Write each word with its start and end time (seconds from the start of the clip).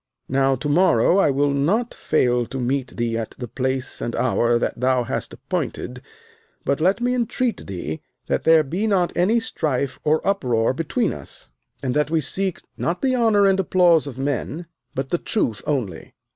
Now 0.29 0.55
to 0.55 0.67
morrow 0.67 1.19
I 1.19 1.29
will 1.29 1.51
not 1.51 1.93
fail 1.93 2.47
to 2.47 2.59
meet 2.59 2.97
thee 2.97 3.19
at 3.19 3.35
the 3.37 3.47
place 3.47 4.01
and 4.01 4.15
hour 4.15 4.57
that 4.57 4.79
thou 4.79 5.03
hast 5.03 5.31
appointed, 5.31 6.01
but 6.65 6.81
let 6.81 7.01
me 7.01 7.13
entreat 7.13 7.67
thee 7.67 8.01
that 8.25 8.43
there 8.43 8.63
be 8.63 8.87
not 8.87 9.15
any 9.15 9.39
strife 9.39 9.99
or 10.03 10.25
uproar 10.27 10.73
between 10.73 11.13
us, 11.13 11.51
and 11.83 11.93
that 11.93 12.09
we 12.09 12.19
seek 12.19 12.61
not 12.75 13.03
the 13.03 13.15
honour 13.15 13.45
and 13.45 13.59
applause 13.59 14.07
of 14.07 14.17
men, 14.17 14.65
but 14.95 15.09
the 15.11 15.19
truth 15.19 15.61
only. 15.67 16.15